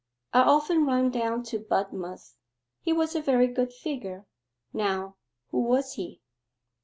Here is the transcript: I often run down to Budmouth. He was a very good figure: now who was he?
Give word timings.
I 0.33 0.39
often 0.41 0.87
run 0.87 1.11
down 1.11 1.43
to 1.43 1.59
Budmouth. 1.59 2.33
He 2.81 2.91
was 2.91 3.15
a 3.15 3.21
very 3.21 3.45
good 3.45 3.71
figure: 3.71 4.25
now 4.73 5.17
who 5.51 5.59
was 5.61 5.93
he? 5.93 6.23